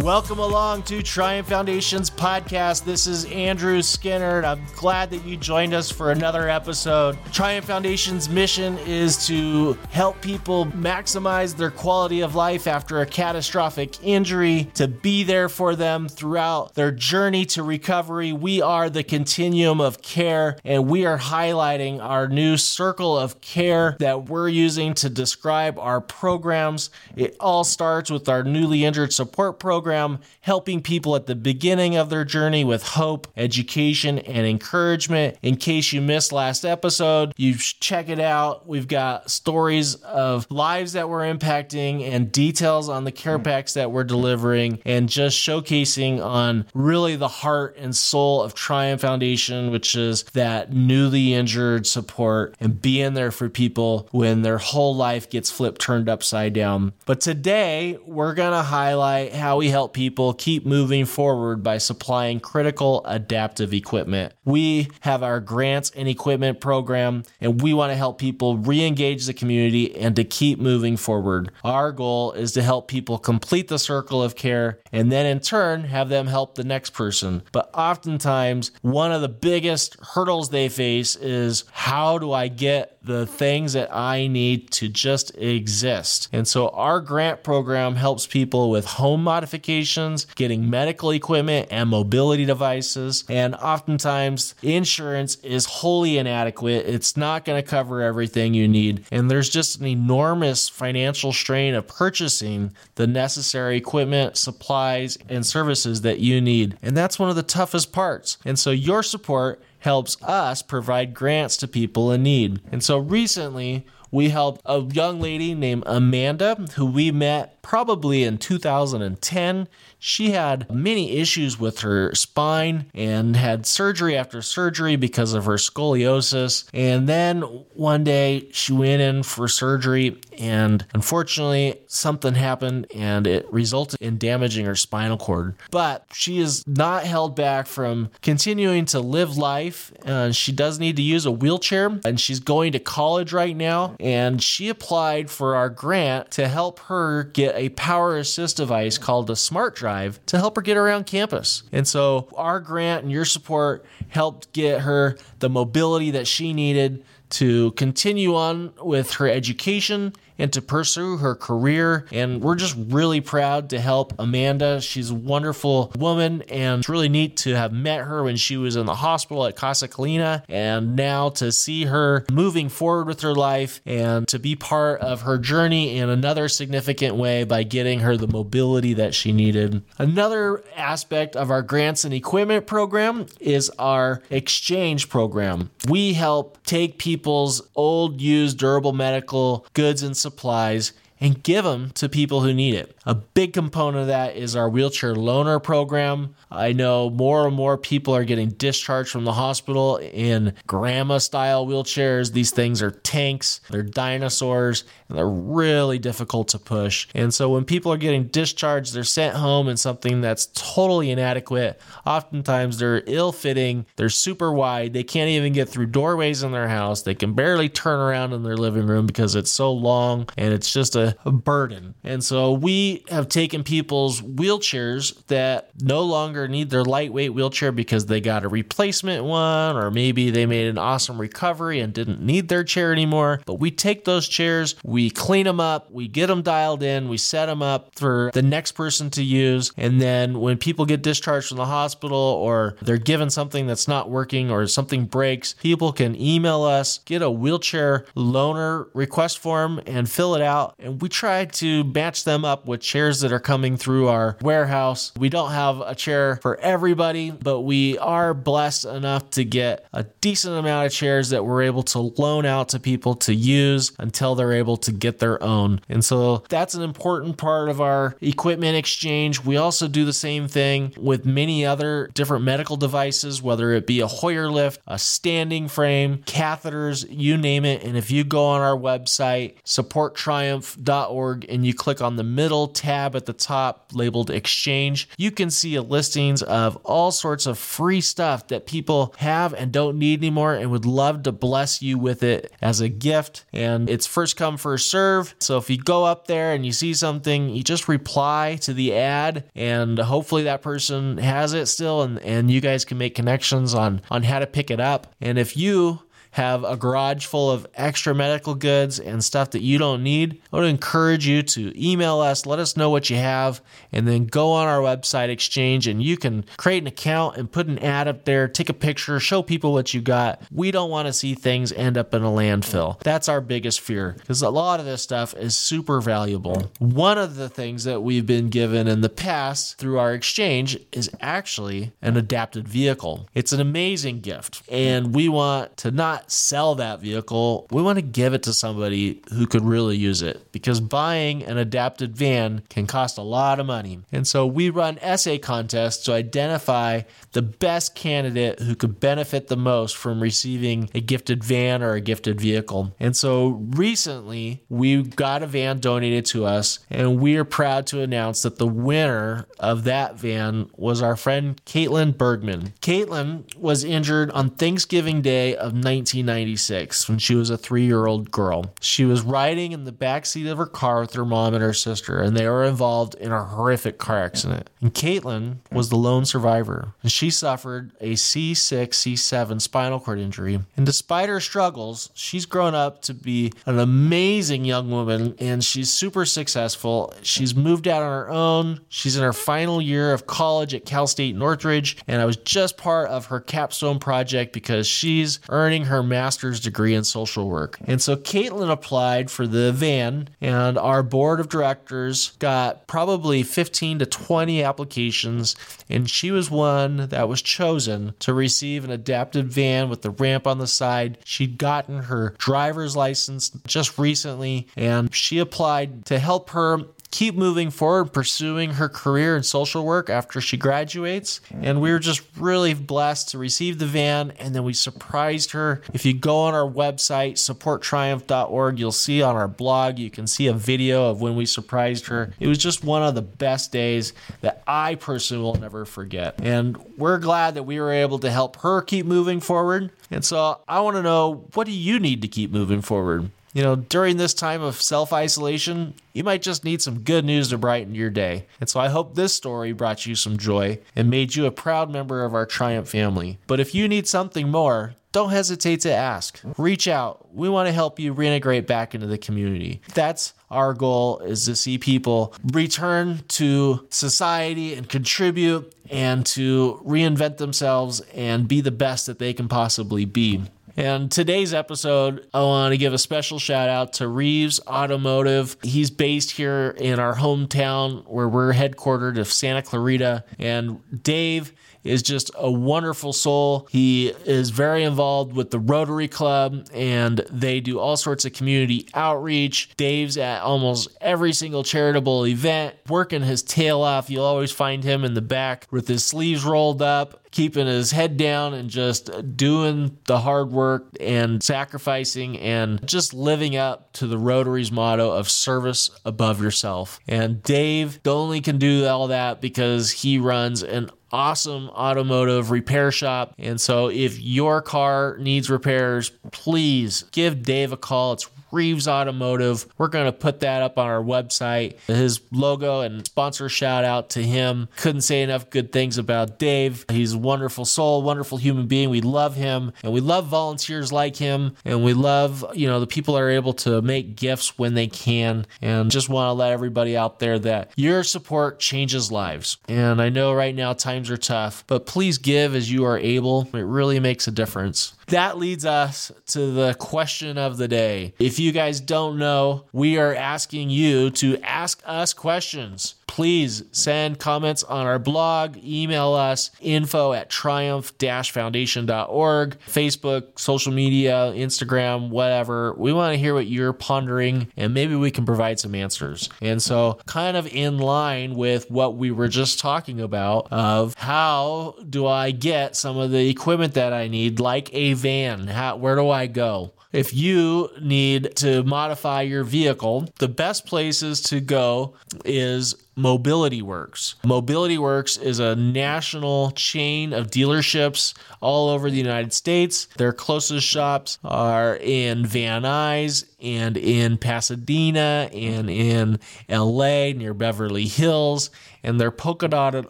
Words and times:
Welcome 0.00 0.40
along 0.40 0.82
to 0.84 1.04
Triumph 1.04 1.48
Foundation's 1.48 2.10
podcast. 2.10 2.84
This 2.84 3.06
is 3.06 3.26
Andrew 3.26 3.80
Skinner, 3.80 4.38
and 4.38 4.44
I'm 4.44 4.62
glad 4.74 5.08
that 5.10 5.24
you 5.24 5.36
joined 5.36 5.72
us 5.72 5.88
for 5.88 6.10
another 6.10 6.48
episode. 6.48 7.16
Triumph 7.32 7.66
Foundation's 7.66 8.28
mission 8.28 8.76
is 8.78 9.24
to 9.28 9.78
help 9.90 10.20
people 10.20 10.66
maximize 10.66 11.56
their 11.56 11.70
quality 11.70 12.22
of 12.22 12.34
life 12.34 12.66
after 12.66 13.00
a 13.00 13.06
catastrophic 13.06 14.02
injury, 14.02 14.68
to 14.74 14.88
be 14.88 15.22
there 15.22 15.48
for 15.48 15.76
them 15.76 16.08
throughout 16.08 16.74
their 16.74 16.90
journey 16.90 17.46
to 17.46 17.62
recovery. 17.62 18.32
We 18.32 18.60
are 18.60 18.90
the 18.90 19.04
continuum 19.04 19.80
of 19.80 20.02
care, 20.02 20.58
and 20.64 20.88
we 20.88 21.06
are 21.06 21.18
highlighting 21.18 22.02
our 22.02 22.26
new 22.26 22.56
circle 22.56 23.16
of 23.16 23.40
care 23.40 23.96
that 24.00 24.28
we're 24.28 24.48
using 24.48 24.92
to 24.94 25.08
describe 25.08 25.78
our 25.78 26.00
programs. 26.00 26.90
It 27.14 27.36
all 27.38 27.62
starts 27.62 28.10
with 28.10 28.28
our 28.28 28.42
newly 28.42 28.84
injured 28.84 29.12
support 29.12 29.60
program 29.60 29.83
program 29.84 30.18
helping 30.40 30.80
people 30.80 31.14
at 31.14 31.26
the 31.26 31.34
beginning 31.34 31.94
of 31.94 32.08
their 32.08 32.24
journey 32.24 32.64
with 32.64 32.82
hope, 32.82 33.28
education, 33.36 34.18
and 34.18 34.46
encouragement. 34.46 35.36
In 35.42 35.56
case 35.56 35.92
you 35.92 36.00
missed 36.00 36.32
last 36.32 36.64
episode, 36.64 37.34
you 37.36 37.54
check 37.54 38.08
it 38.08 38.18
out. 38.18 38.66
We've 38.66 38.88
got 38.88 39.30
stories 39.30 39.96
of 39.96 40.46
lives 40.50 40.94
that 40.94 41.10
we're 41.10 41.30
impacting 41.30 42.02
and 42.02 42.32
details 42.32 42.88
on 42.88 43.04
the 43.04 43.12
care 43.12 43.36
hmm. 43.36 43.42
packs 43.42 43.74
that 43.74 43.90
we're 43.90 44.04
delivering 44.04 44.78
and 44.86 45.06
just 45.06 45.36
showcasing 45.36 46.24
on 46.24 46.64
really 46.72 47.16
the 47.16 47.28
heart 47.28 47.76
and 47.78 47.94
soul 47.94 48.40
of 48.40 48.54
Triumph 48.54 49.02
Foundation, 49.02 49.70
which 49.70 49.94
is 49.94 50.22
that 50.32 50.72
newly 50.72 51.34
injured 51.34 51.86
support 51.86 52.54
and 52.58 52.80
being 52.80 53.12
there 53.12 53.30
for 53.30 53.50
people 53.50 54.08
when 54.12 54.40
their 54.40 54.56
whole 54.56 54.96
life 54.96 55.28
gets 55.28 55.50
flipped 55.50 55.82
turned 55.82 56.08
upside 56.08 56.54
down. 56.54 56.94
But 57.04 57.20
today, 57.20 57.98
we're 58.06 58.32
going 58.32 58.52
to 58.52 58.62
highlight 58.62 59.34
how 59.34 59.58
we 59.58 59.73
help 59.74 59.92
people 59.92 60.32
keep 60.34 60.64
moving 60.64 61.04
forward 61.04 61.60
by 61.64 61.78
supplying 61.78 62.38
critical 62.38 63.04
adaptive 63.06 63.74
equipment. 63.74 64.32
We 64.44 64.88
have 65.00 65.24
our 65.24 65.40
grants 65.40 65.90
and 65.96 66.08
equipment 66.08 66.60
program, 66.60 67.24
and 67.40 67.60
we 67.60 67.74
want 67.74 67.90
to 67.90 67.96
help 67.96 68.18
people 68.18 68.56
re 68.56 68.84
engage 68.84 69.26
the 69.26 69.34
community 69.34 69.96
and 69.96 70.14
to 70.14 70.22
keep 70.22 70.60
moving 70.60 70.96
forward. 70.96 71.50
Our 71.64 71.90
goal 71.90 72.30
is 72.34 72.52
to 72.52 72.62
help 72.62 72.86
people 72.86 73.18
complete 73.18 73.66
the 73.66 73.80
circle 73.80 74.22
of 74.22 74.36
care 74.36 74.78
and 74.92 75.10
then 75.10 75.26
in 75.26 75.40
turn 75.40 75.82
have 75.82 76.08
them 76.08 76.28
help 76.28 76.54
the 76.54 76.62
next 76.62 76.90
person. 76.90 77.42
But 77.50 77.68
oftentimes, 77.74 78.70
one 78.82 79.10
of 79.10 79.22
the 79.22 79.28
biggest 79.28 79.96
hurdles 80.14 80.50
they 80.50 80.68
face 80.68 81.16
is 81.16 81.64
how 81.72 82.18
do 82.18 82.30
I 82.30 82.46
get 82.46 82.94
the 83.04 83.26
things 83.26 83.74
that 83.74 83.94
I 83.94 84.26
need 84.26 84.70
to 84.72 84.88
just 84.88 85.36
exist. 85.36 86.28
And 86.32 86.48
so 86.48 86.68
our 86.70 87.00
grant 87.00 87.42
program 87.42 87.96
helps 87.96 88.26
people 88.26 88.70
with 88.70 88.86
home 88.86 89.22
modifications, 89.64 90.26
getting 90.34 90.68
medical 90.68 91.10
equipment 91.10 91.68
and 91.70 91.88
mobility 91.88 92.44
devices. 92.44 93.24
And 93.28 93.54
oftentimes, 93.54 94.54
insurance 94.62 95.36
is 95.36 95.64
wholly 95.66 96.18
inadequate. 96.18 96.86
It's 96.86 97.16
not 97.16 97.44
going 97.44 97.62
to 97.62 97.68
cover 97.68 98.02
everything 98.02 98.54
you 98.54 98.68
need. 98.68 99.04
And 99.10 99.30
there's 99.30 99.48
just 99.48 99.80
an 99.80 99.86
enormous 99.86 100.68
financial 100.68 101.32
strain 101.32 101.74
of 101.74 101.88
purchasing 101.88 102.72
the 102.96 103.06
necessary 103.06 103.76
equipment, 103.76 104.36
supplies, 104.36 105.18
and 105.28 105.46
services 105.46 106.02
that 106.02 106.20
you 106.20 106.40
need. 106.40 106.76
And 106.82 106.96
that's 106.96 107.18
one 107.18 107.30
of 107.30 107.36
the 107.36 107.42
toughest 107.42 107.92
parts. 107.92 108.38
And 108.44 108.58
so 108.58 108.70
your 108.70 109.02
support 109.02 109.62
helps 109.78 110.22
us 110.22 110.62
provide 110.62 111.14
grants 111.14 111.56
to 111.58 111.68
people 111.68 112.10
in 112.10 112.22
need. 112.22 112.60
And 112.72 112.82
so 112.82 112.98
recently, 112.98 113.84
we 114.14 114.28
helped 114.28 114.60
a 114.64 114.78
young 114.78 115.20
lady 115.20 115.56
named 115.56 115.82
Amanda, 115.86 116.54
who 116.76 116.86
we 116.86 117.10
met 117.10 117.60
probably 117.62 118.22
in 118.22 118.38
2010. 118.38 119.66
She 119.98 120.30
had 120.32 120.70
many 120.70 121.16
issues 121.16 121.58
with 121.58 121.80
her 121.80 122.14
spine 122.14 122.90
and 122.94 123.34
had 123.34 123.66
surgery 123.66 124.16
after 124.16 124.42
surgery 124.42 124.96
because 124.96 125.32
of 125.32 125.46
her 125.46 125.54
scoliosis. 125.54 126.68
And 126.72 127.08
then 127.08 127.40
one 127.72 128.04
day 128.04 128.48
she 128.52 128.72
went 128.72 129.00
in 129.00 129.22
for 129.22 129.48
surgery, 129.48 130.20
and 130.38 130.86
unfortunately, 130.92 131.80
something 131.86 132.34
happened 132.34 132.86
and 132.94 133.26
it 133.26 133.50
resulted 133.50 134.00
in 134.00 134.18
damaging 134.18 134.66
her 134.66 134.76
spinal 134.76 135.16
cord. 135.16 135.54
But 135.70 136.04
she 136.12 136.38
is 136.38 136.64
not 136.66 137.04
held 137.04 137.34
back 137.34 137.66
from 137.66 138.10
continuing 138.20 138.84
to 138.86 139.00
live 139.00 139.36
life. 139.38 139.90
Uh, 140.04 140.32
she 140.32 140.52
does 140.52 140.78
need 140.78 140.96
to 140.96 141.02
use 141.02 141.24
a 141.24 141.32
wheelchair, 141.32 141.98
and 142.04 142.20
she's 142.20 142.40
going 142.40 142.72
to 142.72 142.78
college 142.78 143.32
right 143.32 143.56
now. 143.56 143.96
And 144.04 144.42
she 144.42 144.68
applied 144.68 145.30
for 145.30 145.56
our 145.56 145.70
grant 145.70 146.30
to 146.32 146.46
help 146.46 146.78
her 146.80 147.24
get 147.24 147.56
a 147.56 147.70
power 147.70 148.18
assist 148.18 148.58
device 148.58 148.98
called 148.98 149.30
a 149.30 149.36
Smart 149.36 149.74
Drive 149.74 150.20
to 150.26 150.36
help 150.38 150.56
her 150.56 150.62
get 150.62 150.76
around 150.76 151.06
campus. 151.06 151.62
And 151.72 151.88
so 151.88 152.28
our 152.36 152.60
grant 152.60 153.04
and 153.04 153.10
your 153.10 153.24
support 153.24 153.86
helped 154.08 154.52
get 154.52 154.82
her 154.82 155.16
the 155.38 155.48
mobility 155.48 156.10
that 156.10 156.26
she 156.26 156.52
needed 156.52 157.02
to 157.30 157.72
continue 157.72 158.34
on 158.36 158.74
with 158.82 159.12
her 159.12 159.26
education 159.26 160.12
and 160.38 160.52
to 160.52 160.62
pursue 160.62 161.16
her 161.18 161.34
career. 161.34 162.06
And 162.12 162.42
we're 162.42 162.56
just 162.56 162.76
really 162.88 163.20
proud 163.20 163.70
to 163.70 163.80
help 163.80 164.14
Amanda. 164.18 164.80
She's 164.80 165.10
a 165.10 165.14
wonderful 165.14 165.92
woman, 165.98 166.42
and 166.42 166.80
it's 166.80 166.88
really 166.88 167.08
neat 167.08 167.36
to 167.38 167.54
have 167.54 167.72
met 167.72 168.00
her 168.00 168.22
when 168.22 168.36
she 168.36 168.56
was 168.56 168.76
in 168.76 168.86
the 168.86 168.94
hospital 168.94 169.46
at 169.46 169.56
Casa 169.56 169.88
Colina, 169.88 170.42
and 170.48 170.96
now 170.96 171.30
to 171.30 171.52
see 171.52 171.84
her 171.84 172.24
moving 172.30 172.68
forward 172.68 173.06
with 173.06 173.20
her 173.20 173.34
life 173.34 173.80
and 173.86 174.26
to 174.28 174.38
be 174.38 174.56
part 174.56 175.00
of 175.00 175.22
her 175.22 175.38
journey 175.38 175.98
in 175.98 176.08
another 176.08 176.48
significant 176.48 177.16
way 177.16 177.44
by 177.44 177.62
getting 177.62 178.00
her 178.00 178.16
the 178.16 178.28
mobility 178.28 178.94
that 178.94 179.14
she 179.14 179.32
needed. 179.32 179.82
Another 179.98 180.62
aspect 180.76 181.36
of 181.36 181.50
our 181.50 181.62
grants 181.62 182.04
and 182.04 182.14
equipment 182.14 182.66
program 182.66 183.26
is 183.40 183.70
our 183.78 184.22
exchange 184.30 185.08
program. 185.08 185.70
We 185.88 186.14
help 186.14 186.58
take 186.64 186.98
people's 186.98 187.62
old, 187.74 188.20
used, 188.20 188.58
durable 188.58 188.92
medical 188.92 189.66
goods 189.74 190.02
and 190.02 190.16
supplies 190.24 190.92
and 191.20 191.42
give 191.42 191.64
them 191.64 191.90
to 191.94 192.08
people 192.08 192.40
who 192.40 192.52
need 192.52 192.74
it. 192.74 192.96
A 193.06 193.14
big 193.14 193.52
component 193.52 194.02
of 194.02 194.06
that 194.08 194.36
is 194.36 194.56
our 194.56 194.68
wheelchair 194.68 195.14
loaner 195.14 195.62
program. 195.62 196.34
I 196.50 196.72
know 196.72 197.10
more 197.10 197.46
and 197.46 197.56
more 197.56 197.76
people 197.76 198.14
are 198.14 198.24
getting 198.24 198.50
discharged 198.50 199.10
from 199.10 199.24
the 199.24 199.32
hospital 199.32 199.96
in 199.96 200.54
grandma 200.66 201.18
style 201.18 201.66
wheelchairs. 201.66 202.32
These 202.32 202.50
things 202.50 202.82
are 202.82 202.90
tanks, 202.90 203.60
they're 203.70 203.82
dinosaurs, 203.82 204.84
and 205.08 205.18
they're 205.18 205.28
really 205.28 205.98
difficult 205.98 206.48
to 206.48 206.58
push. 206.58 207.08
And 207.14 207.32
so 207.32 207.50
when 207.50 207.64
people 207.64 207.92
are 207.92 207.98
getting 207.98 208.24
discharged, 208.28 208.94
they're 208.94 209.04
sent 209.04 209.36
home 209.36 209.68
in 209.68 209.76
something 209.76 210.20
that's 210.20 210.46
totally 210.54 211.10
inadequate. 211.10 211.80
Oftentimes 212.06 212.78
they're 212.78 213.02
ill 213.06 213.32
fitting, 213.32 213.86
they're 213.96 214.08
super 214.08 214.52
wide, 214.52 214.92
they 214.92 215.04
can't 215.04 215.30
even 215.30 215.52
get 215.52 215.68
through 215.68 215.86
doorways 215.86 216.42
in 216.42 216.52
their 216.52 216.68
house, 216.68 217.02
they 217.02 217.14
can 217.14 217.34
barely 217.34 217.68
turn 217.68 218.00
around 218.00 218.32
in 218.32 218.42
their 218.42 218.56
living 218.56 218.86
room 218.86 219.06
because 219.06 219.34
it's 219.34 219.50
so 219.50 219.72
long 219.72 220.28
and 220.36 220.52
it's 220.54 220.72
just 220.72 220.96
a, 220.96 221.03
a 221.24 221.32
burden. 221.32 221.94
And 222.02 222.22
so 222.22 222.52
we 222.52 223.04
have 223.08 223.28
taken 223.28 223.62
people's 223.64 224.20
wheelchairs 224.20 225.26
that 225.26 225.70
no 225.80 226.02
longer 226.02 226.48
need 226.48 226.70
their 226.70 226.84
lightweight 226.84 227.34
wheelchair 227.34 227.72
because 227.72 228.06
they 228.06 228.20
got 228.20 228.44
a 228.44 228.48
replacement 228.48 229.24
one, 229.24 229.76
or 229.76 229.90
maybe 229.90 230.30
they 230.30 230.46
made 230.46 230.68
an 230.68 230.78
awesome 230.78 231.20
recovery 231.20 231.80
and 231.80 231.92
didn't 231.92 232.20
need 232.20 232.48
their 232.48 232.64
chair 232.64 232.92
anymore. 232.92 233.40
But 233.46 233.54
we 233.54 233.70
take 233.70 234.04
those 234.04 234.28
chairs, 234.28 234.76
we 234.84 235.10
clean 235.10 235.44
them 235.44 235.60
up, 235.60 235.90
we 235.90 236.08
get 236.08 236.26
them 236.26 236.42
dialed 236.42 236.82
in, 236.82 237.08
we 237.08 237.18
set 237.18 237.46
them 237.46 237.62
up 237.62 237.98
for 237.98 238.30
the 238.34 238.42
next 238.42 238.72
person 238.72 239.10
to 239.10 239.22
use. 239.22 239.72
And 239.76 240.00
then 240.00 240.40
when 240.40 240.58
people 240.58 240.86
get 240.86 241.02
discharged 241.02 241.48
from 241.48 241.58
the 241.58 241.66
hospital 241.66 242.18
or 242.18 242.76
they're 242.82 242.98
given 242.98 243.30
something 243.30 243.66
that's 243.66 243.88
not 243.88 244.10
working 244.10 244.50
or 244.50 244.66
something 244.66 245.06
breaks, 245.06 245.54
people 245.54 245.92
can 245.92 246.20
email 246.20 246.62
us, 246.62 246.98
get 246.98 247.22
a 247.22 247.30
wheelchair 247.30 248.06
loaner 248.16 248.88
request 248.94 249.38
form, 249.38 249.80
and 249.86 250.10
fill 250.10 250.34
it 250.34 250.42
out. 250.42 250.74
And 250.78 250.93
we 251.00 251.08
try 251.08 251.44
to 251.44 251.84
match 251.84 252.24
them 252.24 252.44
up 252.44 252.66
with 252.66 252.80
chairs 252.80 253.20
that 253.20 253.32
are 253.32 253.40
coming 253.40 253.76
through 253.76 254.08
our 254.08 254.36
warehouse. 254.40 255.12
We 255.16 255.28
don't 255.28 255.50
have 255.52 255.80
a 255.80 255.94
chair 255.94 256.38
for 256.42 256.56
everybody, 256.60 257.30
but 257.30 257.60
we 257.60 257.98
are 257.98 258.34
blessed 258.34 258.84
enough 258.84 259.30
to 259.30 259.44
get 259.44 259.86
a 259.92 260.04
decent 260.20 260.54
amount 260.54 260.86
of 260.86 260.92
chairs 260.92 261.30
that 261.30 261.44
we're 261.44 261.62
able 261.62 261.82
to 261.84 261.98
loan 261.98 262.46
out 262.46 262.70
to 262.70 262.80
people 262.80 263.14
to 263.14 263.34
use 263.34 263.92
until 263.98 264.34
they're 264.34 264.52
able 264.52 264.76
to 264.78 264.92
get 264.92 265.18
their 265.18 265.42
own. 265.42 265.80
And 265.88 266.04
so 266.04 266.44
that's 266.48 266.74
an 266.74 266.82
important 266.82 267.36
part 267.36 267.68
of 267.68 267.80
our 267.80 268.16
equipment 268.20 268.76
exchange. 268.76 269.44
We 269.44 269.56
also 269.56 269.88
do 269.88 270.04
the 270.04 270.12
same 270.12 270.48
thing 270.48 270.94
with 270.96 271.24
many 271.26 271.66
other 271.66 272.10
different 272.14 272.44
medical 272.44 272.76
devices, 272.76 273.42
whether 273.42 273.72
it 273.72 273.86
be 273.86 274.00
a 274.00 274.06
Hoyer 274.06 274.50
lift, 274.50 274.80
a 274.86 274.98
standing 274.98 275.68
frame, 275.68 276.18
catheters, 276.26 277.06
you 277.08 277.36
name 277.36 277.64
it. 277.64 277.82
And 277.84 277.96
if 277.96 278.10
you 278.10 278.24
go 278.24 278.44
on 278.44 278.60
our 278.60 278.76
website, 278.76 279.54
supporttriumph.com, 279.64 280.83
triumph.org 280.84 281.46
and 281.48 281.66
you 281.66 281.74
click 281.74 282.00
on 282.00 282.16
the 282.16 282.24
middle 282.24 282.68
tab 282.68 283.16
at 283.16 283.26
the 283.26 283.32
top 283.32 283.90
labeled 283.92 284.30
exchange, 284.30 285.08
you 285.16 285.30
can 285.30 285.50
see 285.50 285.74
a 285.74 285.82
listings 285.82 286.42
of 286.42 286.76
all 286.84 287.10
sorts 287.10 287.46
of 287.46 287.58
free 287.58 288.00
stuff 288.00 288.48
that 288.48 288.66
people 288.66 289.14
have 289.18 289.54
and 289.54 289.72
don't 289.72 289.98
need 289.98 290.20
anymore 290.20 290.54
and 290.54 290.70
would 290.70 290.86
love 290.86 291.22
to 291.22 291.32
bless 291.32 291.82
you 291.82 291.98
with 291.98 292.22
it 292.22 292.52
as 292.60 292.80
a 292.80 292.88
gift. 292.88 293.44
And 293.52 293.88
it's 293.88 294.06
first 294.06 294.36
come, 294.36 294.56
first 294.56 294.90
serve. 294.90 295.34
So 295.40 295.58
if 295.58 295.70
you 295.70 295.78
go 295.78 296.04
up 296.04 296.26
there 296.26 296.52
and 296.52 296.64
you 296.64 296.72
see 296.72 296.94
something, 296.94 297.48
you 297.48 297.62
just 297.62 297.88
reply 297.88 298.58
to 298.62 298.74
the 298.74 298.94
ad 298.94 299.44
and 299.54 299.98
hopefully 299.98 300.44
that 300.44 300.62
person 300.62 301.18
has 301.18 301.52
it 301.52 301.66
still 301.66 302.02
and, 302.02 302.18
and 302.20 302.50
you 302.50 302.60
guys 302.60 302.84
can 302.84 302.98
make 302.98 303.14
connections 303.14 303.74
on 303.74 304.00
on 304.10 304.22
how 304.22 304.38
to 304.38 304.46
pick 304.46 304.70
it 304.70 304.80
up. 304.80 305.14
And 305.20 305.38
if 305.38 305.56
you 305.56 306.00
have 306.34 306.64
a 306.64 306.76
garage 306.76 307.26
full 307.26 307.48
of 307.48 307.64
extra 307.74 308.12
medical 308.12 308.56
goods 308.56 308.98
and 308.98 309.22
stuff 309.22 309.52
that 309.52 309.62
you 309.62 309.78
don't 309.78 310.02
need, 310.02 310.42
I 310.52 310.56
would 310.56 310.64
encourage 310.64 311.28
you 311.28 311.44
to 311.44 311.72
email 311.80 312.18
us, 312.18 312.44
let 312.44 312.58
us 312.58 312.76
know 312.76 312.90
what 312.90 313.08
you 313.08 313.14
have, 313.16 313.60
and 313.92 314.08
then 314.08 314.26
go 314.26 314.50
on 314.50 314.66
our 314.66 314.80
website 314.80 315.28
exchange 315.28 315.86
and 315.86 316.02
you 316.02 316.16
can 316.16 316.44
create 316.56 316.82
an 316.82 316.88
account 316.88 317.36
and 317.36 317.50
put 317.50 317.68
an 317.68 317.78
ad 317.78 318.08
up 318.08 318.24
there, 318.24 318.48
take 318.48 318.68
a 318.68 318.74
picture, 318.74 319.20
show 319.20 319.42
people 319.42 319.72
what 319.72 319.94
you 319.94 320.00
got. 320.00 320.42
We 320.50 320.72
don't 320.72 320.90
want 320.90 321.06
to 321.06 321.12
see 321.12 321.34
things 321.34 321.70
end 321.70 321.96
up 321.96 322.12
in 322.12 322.24
a 322.24 322.28
landfill. 322.30 322.98
That's 323.00 323.28
our 323.28 323.40
biggest 323.40 323.80
fear 323.80 324.16
because 324.18 324.42
a 324.42 324.50
lot 324.50 324.80
of 324.80 324.86
this 324.86 325.02
stuff 325.02 325.34
is 325.34 325.56
super 325.56 326.00
valuable. 326.00 326.72
One 326.80 327.16
of 327.16 327.36
the 327.36 327.48
things 327.48 327.84
that 327.84 328.00
we've 328.00 328.26
been 328.26 328.48
given 328.48 328.88
in 328.88 329.02
the 329.02 329.08
past 329.08 329.78
through 329.78 330.00
our 330.00 330.12
exchange 330.12 330.76
is 330.90 331.08
actually 331.20 331.92
an 332.02 332.16
adapted 332.16 332.66
vehicle. 332.66 333.28
It's 333.34 333.52
an 333.52 333.60
amazing 333.60 334.18
gift, 334.18 334.62
and 334.68 335.14
we 335.14 335.28
want 335.28 335.76
to 335.76 335.92
not 335.92 336.23
sell 336.26 336.74
that 336.76 337.00
vehicle. 337.00 337.66
We 337.70 337.82
want 337.82 337.98
to 337.98 338.02
give 338.02 338.34
it 338.34 338.42
to 338.44 338.52
somebody 338.52 339.22
who 339.32 339.46
could 339.46 339.64
really 339.64 339.96
use 339.96 340.22
it 340.22 340.52
because 340.52 340.80
buying 340.80 341.42
an 341.42 341.58
adapted 341.58 342.16
van 342.16 342.62
can 342.68 342.86
cost 342.86 343.18
a 343.18 343.22
lot 343.22 343.60
of 343.60 343.66
money. 343.66 344.00
And 344.12 344.26
so 344.26 344.46
we 344.46 344.70
run 344.70 344.98
essay 345.00 345.38
contests 345.38 346.04
to 346.04 346.12
identify 346.12 347.02
the 347.32 347.42
best 347.42 347.94
candidate 347.94 348.60
who 348.60 348.74
could 348.74 349.00
benefit 349.00 349.48
the 349.48 349.56
most 349.56 349.96
from 349.96 350.20
receiving 350.20 350.90
a 350.94 351.00
gifted 351.00 351.42
van 351.44 351.82
or 351.82 351.94
a 351.94 352.00
gifted 352.00 352.40
vehicle. 352.40 352.94
And 353.00 353.16
so 353.16 353.48
recently 353.70 354.62
we 354.68 355.02
got 355.02 355.42
a 355.42 355.46
van 355.46 355.80
donated 355.80 356.24
to 356.26 356.44
us, 356.44 356.78
and 356.90 357.20
we 357.20 357.36
are 357.36 357.44
proud 357.44 357.86
to 357.88 358.00
announce 358.00 358.42
that 358.42 358.58
the 358.58 358.66
winner 358.66 359.46
of 359.58 359.84
that 359.84 360.18
van 360.18 360.70
was 360.76 361.02
our 361.02 361.16
friend 361.16 361.60
Caitlin 361.64 362.16
Bergman. 362.16 362.72
Caitlin 362.80 363.54
was 363.56 363.84
injured 363.84 364.30
on 364.30 364.50
Thanksgiving 364.50 365.22
Day 365.22 365.56
of 365.56 365.74
1996 366.22 367.08
when 367.08 367.18
she 367.18 367.34
was 367.34 367.50
a 367.50 367.56
three 367.56 367.84
year 367.84 368.06
old 368.06 368.30
girl. 368.30 368.72
She 368.80 369.04
was 369.04 369.22
riding 369.22 369.72
in 369.72 369.84
the 369.84 369.92
back 369.92 370.26
seat 370.26 370.46
of 370.46 370.58
her 370.58 370.66
car 370.66 371.00
with 371.00 371.14
her 371.14 371.24
mom 371.24 371.54
and 371.54 371.62
her 371.62 371.72
sister, 371.72 372.20
and 372.20 372.36
they 372.36 372.48
were 372.48 372.64
involved 372.64 373.14
in 373.16 373.32
a 373.32 373.44
horrific 373.44 373.98
car 373.98 374.22
accident. 374.22 374.70
And 374.80 374.94
Caitlin 374.94 375.58
was 375.72 375.88
the 375.88 375.96
lone 375.96 376.24
survivor, 376.24 376.94
and 377.02 377.10
she 377.10 377.30
suffered 377.30 377.92
a 378.00 378.12
C6, 378.12 378.88
C7 378.88 379.60
spinal 379.60 380.00
cord 380.00 380.18
injury. 380.18 380.60
And 380.76 380.86
despite 380.86 381.28
her 381.28 381.40
struggles, 381.40 382.10
she's 382.14 382.46
grown 382.46 382.74
up 382.74 383.02
to 383.02 383.14
be 383.14 383.52
an 383.66 383.78
amazing 383.78 384.64
young 384.64 384.90
woman, 384.90 385.34
and 385.38 385.64
she's 385.64 385.90
super 385.90 386.24
successful. 386.24 387.14
She's 387.22 387.54
moved 387.54 387.88
out 387.88 388.02
on 388.02 388.12
her 388.12 388.30
own. 388.30 388.80
She's 388.88 389.16
in 389.16 389.22
her 389.22 389.32
final 389.32 389.80
year 389.80 390.12
of 390.12 390.26
college 390.26 390.74
at 390.74 390.84
Cal 390.84 391.06
State 391.06 391.34
Northridge, 391.34 391.96
and 392.06 392.20
I 392.20 392.24
was 392.24 392.36
just 392.36 392.76
part 392.76 393.08
of 393.08 393.26
her 393.26 393.40
capstone 393.40 393.98
project 393.98 394.52
because 394.52 394.86
she's 394.86 395.40
earning 395.48 395.86
her 395.86 396.02
master's 396.04 396.60
degree 396.60 396.94
in 396.94 397.04
social 397.04 397.48
work. 397.48 397.78
And 397.84 398.00
so 398.00 398.16
Caitlin 398.16 398.70
applied 398.70 399.30
for 399.30 399.46
the 399.46 399.72
van, 399.72 400.28
and 400.40 400.78
our 400.78 401.02
board 401.02 401.40
of 401.40 401.48
directors 401.48 402.32
got 402.38 402.86
probably 402.86 403.42
15 403.42 404.00
to 404.00 404.06
20 404.06 404.62
applications, 404.62 405.56
and 405.88 406.08
she 406.08 406.30
was 406.30 406.50
one 406.50 407.08
that 407.08 407.28
was 407.28 407.42
chosen 407.42 408.14
to 408.20 408.32
receive 408.34 408.84
an 408.84 408.90
adapted 408.90 409.52
van 409.52 409.88
with 409.88 410.02
the 410.02 410.10
ramp 410.10 410.46
on 410.46 410.58
the 410.58 410.66
side. 410.66 411.18
She'd 411.24 411.58
gotten 411.58 412.04
her 412.04 412.34
driver's 412.38 412.96
license 412.96 413.50
just 413.66 413.98
recently, 413.98 414.68
and 414.76 415.14
she 415.14 415.38
applied 415.38 416.04
to 416.06 416.18
help 416.18 416.50
her 416.50 416.80
keep 417.14 417.36
moving 417.36 417.70
forward, 417.70 418.06
pursuing 418.06 418.70
her 418.70 418.88
career 418.88 419.36
in 419.36 419.42
social 419.44 419.84
work 419.84 420.10
after 420.10 420.40
she 420.40 420.56
graduates. 420.56 421.40
And 421.62 421.80
we 421.80 421.92
were 421.92 422.00
just 422.00 422.22
really 422.36 422.74
blessed 422.74 423.28
to 423.28 423.38
receive 423.38 423.78
the 423.78 423.86
van, 423.86 424.32
and 424.32 424.52
then 424.52 424.64
we 424.64 424.72
surprised 424.72 425.52
her. 425.52 425.80
If 425.92 426.04
you 426.04 426.12
go 426.12 426.38
on 426.38 426.54
our 426.54 426.68
website, 426.68 427.34
supporttriumph.org, 427.34 428.80
you'll 428.80 428.90
see 428.90 429.22
on 429.22 429.36
our 429.36 429.46
blog, 429.46 429.96
you 430.00 430.10
can 430.10 430.26
see 430.26 430.48
a 430.48 430.52
video 430.52 431.08
of 431.08 431.20
when 431.20 431.36
we 431.36 431.46
surprised 431.46 432.08
her. 432.08 432.32
It 432.40 432.48
was 432.48 432.58
just 432.58 432.82
one 432.82 433.04
of 433.04 433.14
the 433.14 433.22
best 433.22 433.70
days 433.70 434.12
that 434.40 434.64
I 434.66 434.96
personally 434.96 435.44
will 435.44 435.54
never 435.54 435.84
forget. 435.84 436.40
And 436.42 436.76
we're 436.98 437.18
glad 437.18 437.54
that 437.54 437.62
we 437.62 437.78
were 437.78 437.92
able 437.92 438.18
to 438.18 438.30
help 438.30 438.56
her 438.56 438.82
keep 438.82 439.06
moving 439.06 439.38
forward. 439.38 439.92
And 440.10 440.24
so 440.24 440.58
I 440.66 440.80
want 440.80 440.96
to 440.96 441.02
know 441.02 441.44
what 441.54 441.66
do 441.68 441.72
you 441.72 442.00
need 442.00 442.22
to 442.22 442.28
keep 442.28 442.50
moving 442.50 442.82
forward? 442.82 443.30
You 443.54 443.62
know, 443.62 443.76
during 443.76 444.16
this 444.16 444.34
time 444.34 444.62
of 444.62 444.82
self 444.82 445.12
isolation, 445.12 445.94
you 446.12 446.24
might 446.24 446.42
just 446.42 446.64
need 446.64 446.82
some 446.82 447.00
good 447.00 447.24
news 447.24 447.48
to 447.50 447.58
brighten 447.58 447.94
your 447.94 448.10
day. 448.10 448.46
And 448.60 448.68
so 448.68 448.80
I 448.80 448.88
hope 448.88 449.14
this 449.14 449.32
story 449.32 449.72
brought 449.72 450.04
you 450.06 450.16
some 450.16 450.36
joy 450.36 450.80
and 450.94 451.08
made 451.08 451.36
you 451.36 451.46
a 451.46 451.52
proud 451.52 451.90
member 451.90 452.24
of 452.24 452.34
our 452.34 452.46
Triumph 452.46 452.88
family. 452.88 453.38
But 453.46 453.60
if 453.60 453.74
you 453.74 453.86
need 453.86 454.08
something 454.08 454.50
more, 454.50 454.96
don't 455.12 455.30
hesitate 455.30 455.80
to 455.82 455.92
ask. 455.92 456.40
Reach 456.58 456.88
out. 456.88 457.32
We 457.32 457.48
want 457.48 457.68
to 457.68 457.72
help 457.72 458.00
you 458.00 458.12
reintegrate 458.12 458.66
back 458.66 458.96
into 458.96 459.06
the 459.06 459.16
community. 459.16 459.80
That's 459.94 460.34
our 460.50 460.74
goal 460.74 461.20
is 461.20 461.44
to 461.44 461.54
see 461.54 461.78
people 461.78 462.34
return 462.52 463.22
to 463.28 463.86
society 463.90 464.74
and 464.74 464.88
contribute 464.88 465.72
and 465.88 466.26
to 466.26 466.82
reinvent 466.84 467.36
themselves 467.36 468.00
and 468.12 468.48
be 468.48 468.60
the 468.60 468.72
best 468.72 469.06
that 469.06 469.20
they 469.20 469.32
can 469.32 469.46
possibly 469.46 470.04
be. 470.04 470.42
And 470.76 471.10
today's 471.10 471.54
episode, 471.54 472.26
I 472.34 472.40
want 472.42 472.72
to 472.72 472.78
give 472.78 472.92
a 472.92 472.98
special 472.98 473.38
shout 473.38 473.68
out 473.68 473.92
to 473.94 474.08
Reeves 474.08 474.60
Automotive. 474.66 475.56
He's 475.62 475.90
based 475.90 476.32
here 476.32 476.74
in 476.76 476.98
our 476.98 477.14
hometown 477.14 478.04
where 478.08 478.28
we're 478.28 478.52
headquartered 478.52 479.18
of 479.18 479.32
Santa 479.32 479.62
Clarita. 479.62 480.24
And 480.40 480.80
Dave 481.04 481.52
is 481.84 482.02
just 482.02 482.30
a 482.36 482.50
wonderful 482.50 483.12
soul. 483.12 483.68
He 483.70 484.08
is 484.24 484.50
very 484.50 484.82
involved 484.82 485.34
with 485.34 485.50
the 485.50 485.58
Rotary 485.58 486.08
Club 486.08 486.66
and 486.72 487.18
they 487.30 487.60
do 487.60 487.78
all 487.78 487.96
sorts 487.96 488.24
of 488.24 488.32
community 488.32 488.88
outreach. 488.94 489.76
Dave's 489.76 490.16
at 490.16 490.40
almost 490.42 490.88
every 491.00 491.32
single 491.34 491.62
charitable 491.62 492.26
event, 492.26 492.74
working 492.88 493.22
his 493.22 493.42
tail 493.42 493.82
off. 493.82 494.10
You'll 494.10 494.24
always 494.24 494.50
find 494.50 494.82
him 494.82 495.04
in 495.04 495.14
the 495.14 495.22
back 495.22 495.68
with 495.70 495.86
his 495.86 496.04
sleeves 496.04 496.44
rolled 496.44 496.82
up, 496.82 497.23
keeping 497.34 497.66
his 497.66 497.90
head 497.90 498.16
down 498.16 498.54
and 498.54 498.70
just 498.70 499.36
doing 499.36 499.98
the 500.04 500.20
hard 500.20 500.52
work 500.52 500.86
and 501.00 501.42
sacrificing 501.42 502.38
and 502.38 502.86
just 502.86 503.12
living 503.12 503.56
up 503.56 503.92
to 503.92 504.06
the 504.06 504.16
Rotary's 504.16 504.70
motto 504.70 505.10
of 505.10 505.28
service 505.28 505.90
above 506.04 506.40
yourself. 506.40 507.00
And 507.08 507.42
Dave 507.42 507.98
only 508.06 508.40
can 508.40 508.58
do 508.58 508.86
all 508.86 509.08
that 509.08 509.40
because 509.40 509.90
he 509.90 510.18
runs 510.18 510.62
an 510.62 510.90
awesome 511.10 511.70
automotive 511.70 512.50
repair 512.50 512.90
shop. 512.92 513.34
And 513.38 513.60
so 513.60 513.88
if 513.88 514.20
your 514.20 514.62
car 514.62 515.16
needs 515.18 515.50
repairs, 515.50 516.10
please 516.30 517.04
give 517.10 517.42
Dave 517.42 517.72
a 517.72 517.76
call. 517.76 518.14
It's 518.14 518.28
Reeves 518.54 518.88
Automotive. 518.88 519.66
We're 519.76 519.88
going 519.88 520.06
to 520.06 520.12
put 520.12 520.40
that 520.40 520.62
up 520.62 520.78
on 520.78 520.86
our 520.86 521.02
website. 521.02 521.78
His 521.80 522.20
logo 522.32 522.80
and 522.80 523.04
sponsor 523.04 523.48
shout 523.48 523.84
out 523.84 524.10
to 524.10 524.22
him. 524.22 524.68
Couldn't 524.76 525.02
say 525.02 525.22
enough 525.22 525.50
good 525.50 525.72
things 525.72 525.98
about 525.98 526.38
Dave. 526.38 526.84
He's 526.88 527.12
a 527.12 527.18
wonderful 527.18 527.64
soul, 527.64 528.02
wonderful 528.02 528.38
human 528.38 528.66
being. 528.66 528.90
We 528.90 529.00
love 529.00 529.34
him 529.34 529.72
and 529.82 529.92
we 529.92 530.00
love 530.00 530.26
volunteers 530.26 530.92
like 530.92 531.16
him. 531.16 531.56
And 531.64 531.84
we 531.84 531.92
love, 531.92 532.44
you 532.54 532.66
know, 532.68 532.80
the 532.80 532.86
people 532.86 533.18
are 533.18 533.28
able 533.28 533.52
to 533.54 533.82
make 533.82 534.16
gifts 534.16 534.56
when 534.56 534.74
they 534.74 534.86
can. 534.86 535.46
And 535.60 535.90
just 535.90 536.08
want 536.08 536.28
to 536.28 536.32
let 536.32 536.52
everybody 536.52 536.96
out 536.96 537.18
there 537.18 537.38
that 537.40 537.70
your 537.76 538.04
support 538.04 538.60
changes 538.60 539.10
lives. 539.10 539.58
And 539.68 540.00
I 540.00 540.08
know 540.08 540.32
right 540.32 540.54
now 540.54 540.72
times 540.72 541.10
are 541.10 541.16
tough, 541.16 541.64
but 541.66 541.86
please 541.86 542.18
give 542.18 542.54
as 542.54 542.70
you 542.70 542.84
are 542.84 542.98
able. 542.98 543.48
It 543.52 543.60
really 543.60 543.98
makes 544.00 544.28
a 544.28 544.30
difference. 544.30 544.94
That 545.08 545.38
leads 545.38 545.66
us 545.66 546.12
to 546.28 546.52
the 546.52 546.74
question 546.74 547.36
of 547.36 547.58
the 547.58 547.68
day. 547.68 548.14
If 548.18 548.38
you 548.38 548.43
guys 548.52 548.80
don't 548.80 549.18
know, 549.18 549.64
we 549.72 549.98
are 549.98 550.14
asking 550.14 550.70
you 550.70 551.10
to 551.10 551.38
ask 551.42 551.82
us 551.84 552.12
questions. 552.12 552.94
Please 553.14 553.62
send 553.70 554.18
comments 554.18 554.64
on 554.64 554.86
our 554.86 554.98
blog, 554.98 555.56
email 555.62 556.14
us 556.14 556.50
info 556.60 557.12
at 557.12 557.30
triumph 557.30 557.92
foundation.org, 557.96 559.56
Facebook, 559.68 560.36
social 560.36 560.72
media, 560.72 561.32
Instagram, 561.36 562.08
whatever. 562.08 562.74
We 562.76 562.92
want 562.92 563.12
to 563.12 563.16
hear 563.16 563.32
what 563.32 563.46
you're 563.46 563.72
pondering 563.72 564.48
and 564.56 564.74
maybe 564.74 564.96
we 564.96 565.12
can 565.12 565.24
provide 565.24 565.60
some 565.60 565.76
answers. 565.76 566.28
And 566.42 566.60
so, 566.60 566.98
kind 567.06 567.36
of 567.36 567.46
in 567.46 567.78
line 567.78 568.34
with 568.34 568.68
what 568.68 568.96
we 568.96 569.12
were 569.12 569.28
just 569.28 569.60
talking 569.60 570.00
about 570.00 570.48
of 570.50 570.94
how 570.96 571.76
do 571.88 572.08
I 572.08 572.32
get 572.32 572.74
some 572.74 572.98
of 572.98 573.12
the 573.12 573.28
equipment 573.28 573.74
that 573.74 573.92
I 573.92 574.08
need, 574.08 574.40
like 574.40 574.74
a 574.74 574.94
van? 574.94 575.46
How, 575.46 575.76
where 575.76 575.94
do 575.94 576.10
I 576.10 576.26
go? 576.26 576.73
If 576.94 577.12
you 577.12 577.70
need 577.80 578.36
to 578.36 578.62
modify 578.62 579.22
your 579.22 579.44
vehicle, 579.44 580.08
the 580.18 580.28
best 580.28 580.64
places 580.64 581.20
to 581.22 581.40
go 581.40 581.94
is 582.24 582.76
Mobility 582.96 583.60
Works. 583.60 584.14
Mobility 584.24 584.78
Works 584.78 585.16
is 585.16 585.40
a 585.40 585.56
national 585.56 586.52
chain 586.52 587.12
of 587.12 587.30
dealerships 587.30 588.14
all 588.40 588.68
over 588.68 588.90
the 588.90 588.96
United 588.96 589.32
States. 589.32 589.86
Their 589.96 590.12
closest 590.12 590.66
shops 590.66 591.18
are 591.24 591.76
in 591.76 592.24
Van 592.24 592.62
Nuys 592.62 593.24
and 593.42 593.76
in 593.76 594.16
Pasadena 594.16 595.28
and 595.32 595.68
in 595.68 596.20
LA 596.48 597.12
near 597.12 597.34
Beverly 597.34 597.86
Hills, 597.86 598.50
and 598.84 599.00
they're 599.00 599.10
polka 599.10 599.48
dotted 599.48 599.86